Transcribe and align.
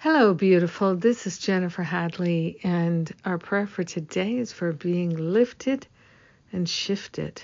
Hello, 0.00 0.32
beautiful. 0.32 0.94
This 0.94 1.26
is 1.26 1.40
Jennifer 1.40 1.82
Hadley, 1.82 2.60
and 2.62 3.12
our 3.24 3.36
prayer 3.36 3.66
for 3.66 3.82
today 3.82 4.36
is 4.36 4.52
for 4.52 4.72
being 4.72 5.10
lifted 5.32 5.88
and 6.52 6.68
shifted. 6.68 7.42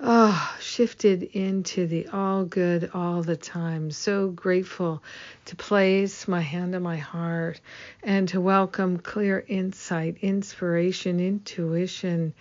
Oh, 0.00 0.56
shifted 0.58 1.22
into 1.22 1.86
the 1.86 2.08
all 2.08 2.44
good 2.44 2.90
all 2.94 3.22
the 3.22 3.36
time. 3.36 3.92
So 3.92 4.30
grateful 4.30 5.04
to 5.44 5.54
place 5.54 6.26
my 6.26 6.40
hand 6.40 6.74
on 6.74 6.82
my 6.82 6.96
heart 6.96 7.60
and 8.02 8.26
to 8.30 8.40
welcome 8.40 8.98
clear 8.98 9.44
insight, 9.46 10.16
inspiration, 10.20 11.20
intuition 11.20 12.34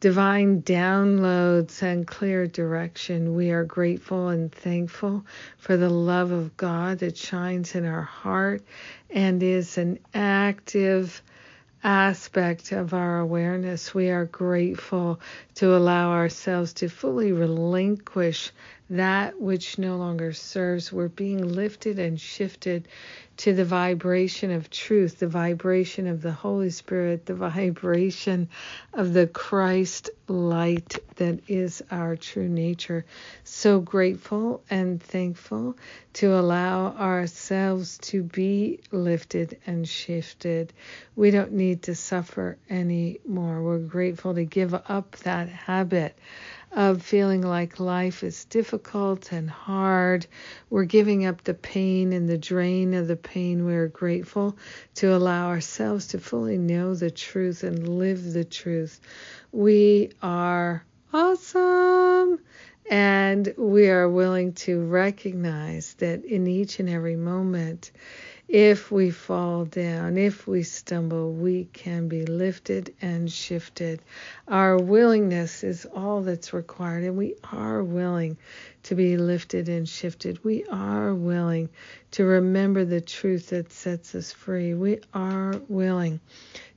divine 0.00 0.62
downloads 0.62 1.82
and 1.82 2.06
clear 2.06 2.46
direction. 2.46 3.34
We 3.34 3.50
are 3.50 3.64
grateful 3.64 4.28
and 4.28 4.52
thankful 4.52 5.24
for 5.58 5.76
the 5.76 5.88
love 5.88 6.32
of 6.32 6.56
God 6.56 6.98
that 6.98 7.16
shines 7.16 7.74
in 7.74 7.86
our 7.86 8.02
heart 8.02 8.62
and 9.10 9.42
is 9.42 9.78
an 9.78 9.98
active 10.12 11.22
aspect 11.82 12.72
of 12.72 12.92
our 12.92 13.20
awareness. 13.20 13.94
We 13.94 14.10
are 14.10 14.26
grateful 14.26 15.20
to 15.56 15.76
allow 15.76 16.10
ourselves 16.10 16.72
to 16.74 16.88
fully 16.88 17.32
relinquish 17.32 18.50
that 18.90 19.40
which 19.40 19.78
no 19.78 19.96
longer 19.96 20.32
serves. 20.32 20.92
We're 20.92 21.08
being 21.08 21.54
lifted 21.54 21.98
and 21.98 22.20
shifted 22.20 22.86
to 23.38 23.52
the 23.52 23.64
vibration 23.64 24.50
of 24.50 24.70
truth, 24.70 25.18
the 25.18 25.26
vibration 25.26 26.06
of 26.06 26.22
the 26.22 26.32
Holy 26.32 26.70
Spirit, 26.70 27.26
the 27.26 27.34
vibration 27.34 28.48
of 28.94 29.12
the 29.12 29.26
Christ 29.26 30.10
light 30.28 30.98
that 31.16 31.40
is 31.48 31.82
our 31.90 32.16
true 32.16 32.48
nature. 32.48 33.04
So 33.44 33.80
grateful 33.80 34.62
and 34.70 35.02
thankful 35.02 35.76
to 36.14 36.34
allow 36.34 36.92
ourselves 36.92 37.98
to 37.98 38.22
be 38.22 38.80
lifted 38.90 39.58
and 39.66 39.86
shifted. 39.86 40.72
We 41.14 41.30
don't 41.30 41.52
need 41.52 41.82
to 41.84 41.94
suffer 41.94 42.56
anymore. 42.70 43.62
We're 43.62 43.78
grateful 43.78 44.34
to 44.34 44.44
give 44.44 44.74
up 44.74 45.16
that 45.18 45.48
habit 45.48 46.16
of 46.76 47.00
feeling 47.02 47.40
like 47.40 47.80
life 47.80 48.22
is 48.22 48.44
difficult 48.44 49.32
and 49.32 49.48
hard. 49.50 50.26
We're 50.68 50.84
giving 50.84 51.24
up 51.24 51.42
the 51.42 51.54
pain 51.54 52.12
and 52.12 52.28
the 52.28 52.36
drain 52.36 52.92
of 52.92 53.08
the 53.08 53.16
pain. 53.16 53.64
We're 53.64 53.88
grateful 53.88 54.58
to 54.96 55.16
allow 55.16 55.48
ourselves 55.48 56.08
to 56.08 56.20
fully 56.20 56.58
know 56.58 56.94
the 56.94 57.10
truth 57.10 57.64
and 57.64 57.88
live 57.98 58.34
the 58.34 58.44
truth. 58.44 59.00
We 59.52 60.12
are 60.22 60.84
awesome. 61.14 62.40
And 62.88 63.52
we 63.56 63.88
are 63.88 64.08
willing 64.08 64.52
to 64.52 64.80
recognize 64.84 65.94
that 65.94 66.24
in 66.24 66.46
each 66.46 66.78
and 66.78 66.88
every 66.88 67.16
moment, 67.16 67.90
if 68.48 68.92
we 68.92 69.10
fall 69.10 69.64
down, 69.64 70.16
if 70.16 70.46
we 70.46 70.62
stumble, 70.62 71.32
we 71.32 71.64
can 71.72 72.06
be 72.06 72.24
lifted 72.24 72.94
and 73.02 73.30
shifted. 73.30 74.00
Our 74.46 74.78
willingness 74.78 75.64
is 75.64 75.84
all 75.92 76.22
that's 76.22 76.52
required, 76.52 77.02
and 77.02 77.16
we 77.16 77.34
are 77.52 77.82
willing 77.82 78.36
to 78.84 78.94
be 78.94 79.16
lifted 79.16 79.68
and 79.68 79.88
shifted. 79.88 80.44
We 80.44 80.64
are 80.66 81.12
willing 81.12 81.70
to 82.12 82.24
remember 82.24 82.84
the 82.84 83.00
truth 83.00 83.48
that 83.48 83.72
sets 83.72 84.14
us 84.14 84.30
free. 84.30 84.74
We 84.74 85.00
are 85.12 85.60
willing 85.68 86.20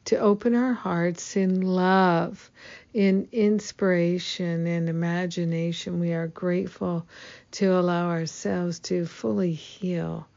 to 0.06 0.18
open 0.18 0.56
our 0.56 0.74
hearts 0.74 1.38
in 1.38 1.62
love, 1.62 2.50
in 2.96 3.28
inspiration 3.32 4.66
and 4.66 4.90
imagination. 4.90 6.00
We 6.00 6.14
are 6.14 6.26
grateful 6.26 7.06
to 7.52 7.78
allow 7.78 8.10
ourselves 8.10 8.80
to 8.80 9.06
fully 9.06 9.54
heal 9.54 10.28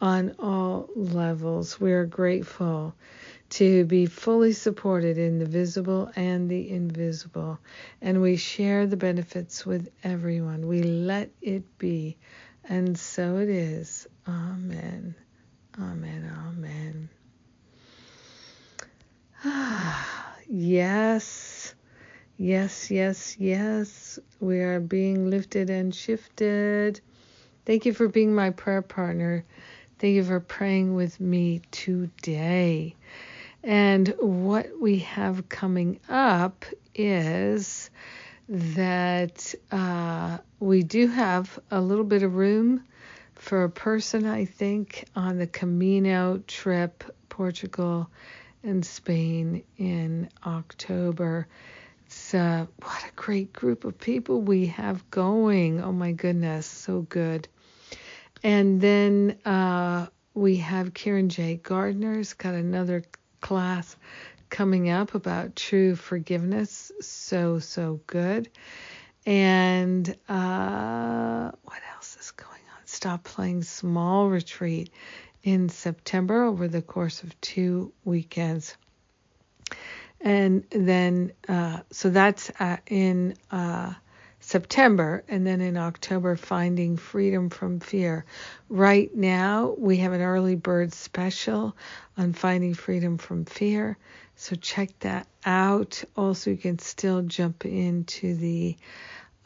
on 0.00 0.34
all 0.38 0.88
levels. 0.94 1.80
We 1.80 1.92
are 1.92 2.06
grateful 2.06 2.94
to 3.50 3.84
be 3.84 4.06
fully 4.06 4.52
supported 4.52 5.18
in 5.18 5.38
the 5.38 5.46
visible 5.46 6.10
and 6.16 6.50
the 6.50 6.70
invisible, 6.70 7.58
and 8.02 8.20
we 8.20 8.36
share 8.36 8.86
the 8.86 8.96
benefits 8.96 9.64
with 9.64 9.90
everyone. 10.02 10.66
We 10.66 10.82
let 10.82 11.30
it 11.40 11.78
be, 11.78 12.16
and 12.64 12.98
so 12.98 13.36
it 13.38 13.48
is. 13.48 14.06
Amen. 14.26 15.14
Amen. 15.78 16.32
Amen. 16.48 17.08
Ah, 19.44 20.36
yes. 20.48 21.74
Yes, 22.36 22.90
yes, 22.90 23.36
yes. 23.38 24.18
We 24.40 24.58
are 24.60 24.80
being 24.80 25.30
lifted 25.30 25.70
and 25.70 25.94
shifted. 25.94 27.00
Thank 27.64 27.86
you 27.86 27.94
for 27.94 28.08
being 28.08 28.34
my 28.34 28.50
prayer 28.50 28.82
partner. 28.82 29.44
Thank 29.98 30.16
you 30.16 30.24
for 30.24 30.40
praying 30.40 30.94
with 30.94 31.20
me 31.20 31.62
today. 31.70 32.96
And 33.62 34.08
what 34.18 34.68
we 34.80 34.98
have 34.98 35.48
coming 35.48 36.00
up 36.08 36.64
is 36.94 37.90
that 38.48 39.54
uh, 39.70 40.38
we 40.58 40.82
do 40.82 41.06
have 41.06 41.58
a 41.70 41.80
little 41.80 42.04
bit 42.04 42.24
of 42.24 42.34
room 42.34 42.84
for 43.36 43.64
a 43.64 43.70
person, 43.70 44.26
I 44.26 44.44
think, 44.44 45.04
on 45.14 45.38
the 45.38 45.46
Camino 45.46 46.42
trip, 46.46 47.04
Portugal 47.28 48.10
and 48.64 48.84
Spain 48.84 49.62
in 49.78 50.28
October. 50.44 51.46
It's 52.06 52.34
uh, 52.34 52.66
what 52.82 53.04
a 53.04 53.12
great 53.14 53.52
group 53.52 53.84
of 53.84 53.98
people 53.98 54.42
we 54.42 54.66
have 54.66 55.08
going. 55.10 55.80
Oh 55.80 55.92
my 55.92 56.12
goodness, 56.12 56.66
so 56.66 57.02
good. 57.02 57.48
And 58.44 58.78
then 58.78 59.38
uh, 59.46 60.06
we 60.34 60.58
have 60.58 60.92
Karen 60.92 61.30
J. 61.30 61.56
Gardner's 61.56 62.34
got 62.34 62.52
another 62.54 63.02
class 63.40 63.96
coming 64.50 64.90
up 64.90 65.14
about 65.14 65.56
true 65.56 65.96
forgiveness. 65.96 66.92
So, 67.00 67.58
so 67.58 68.00
good. 68.06 68.50
And 69.24 70.06
uh, 70.28 71.52
what 71.62 71.80
else 71.94 72.18
is 72.20 72.32
going 72.32 72.50
on? 72.76 72.86
Stop 72.86 73.24
Playing 73.24 73.62
Small 73.62 74.28
Retreat 74.28 74.90
in 75.42 75.70
September 75.70 76.44
over 76.44 76.68
the 76.68 76.82
course 76.82 77.22
of 77.22 77.40
two 77.40 77.94
weekends. 78.04 78.76
And 80.20 80.64
then, 80.70 81.32
uh, 81.48 81.80
so 81.90 82.10
that's 82.10 82.50
uh, 82.60 82.76
in 82.86 83.36
uh, 83.50 83.94
September, 84.46 85.24
and 85.26 85.46
then 85.46 85.62
in 85.62 85.78
October, 85.78 86.36
Finding 86.36 86.98
Freedom 86.98 87.48
from 87.48 87.80
Fear. 87.80 88.26
Right 88.68 89.12
now, 89.14 89.74
we 89.78 89.96
have 89.96 90.12
an 90.12 90.20
early 90.20 90.54
bird 90.54 90.92
special 90.92 91.74
on 92.18 92.34
Finding 92.34 92.74
Freedom 92.74 93.16
from 93.16 93.46
Fear, 93.46 93.96
so 94.36 94.54
check 94.54 94.90
that 95.00 95.26
out. 95.46 96.04
Also, 96.14 96.50
you 96.50 96.58
can 96.58 96.78
still 96.78 97.22
jump 97.22 97.64
into 97.64 98.34
the 98.36 98.76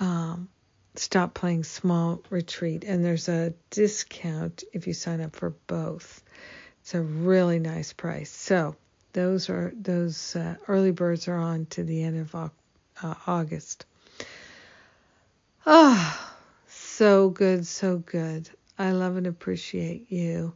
um, 0.01 0.49
Stop 0.97 1.33
Playing 1.33 1.63
Small 1.63 2.21
retreat, 2.29 2.83
and 2.83 3.05
there's 3.05 3.29
a 3.29 3.55
discount 3.71 4.65
if 4.73 4.89
you 4.89 4.95
sign 4.95 5.21
up 5.21 5.37
for 5.37 5.51
both. 5.69 6.25
It's 6.81 6.95
a 6.95 7.01
really 7.01 7.61
nice 7.61 7.93
price. 7.93 8.31
So 8.31 8.75
those 9.13 9.49
are 9.49 9.73
those 9.81 10.35
uh, 10.35 10.57
early 10.67 10.91
birds 10.91 11.29
are 11.29 11.37
on 11.37 11.67
to 11.67 11.85
the 11.85 12.03
end 12.03 12.19
of 12.19 12.35
uh, 12.35 12.49
August. 13.29 13.87
Oh, 15.71 16.35
so 16.67 17.29
good, 17.29 17.67
so 17.67 17.99
good. 17.99 18.49
I 18.79 18.93
love 18.93 19.19
and 19.19 19.27
appreciate 19.27 20.11
you. 20.11 20.55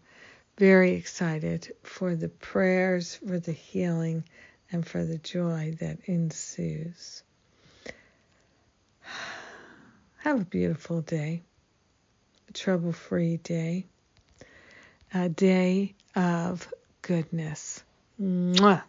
Very 0.56 0.92
excited 0.92 1.70
for 1.82 2.14
the 2.14 2.30
prayers, 2.30 3.16
for 3.16 3.38
the 3.38 3.52
healing, 3.52 4.24
and 4.70 4.86
for 4.86 5.04
the 5.04 5.18
joy 5.18 5.76
that 5.80 5.98
ensues. 6.06 7.24
Have 10.20 10.40
a 10.40 10.46
beautiful 10.46 11.02
day, 11.02 11.42
a 12.48 12.52
trouble 12.54 12.92
free 12.92 13.36
day, 13.36 13.84
a 15.12 15.28
day 15.28 15.94
of 16.16 16.72
goodness. 17.02 17.84
Mwah. 18.18 18.82